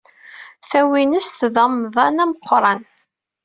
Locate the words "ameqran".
2.23-2.81